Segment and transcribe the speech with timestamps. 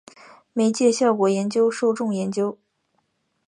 [0.53, 2.57] 媒介效果研究受众研究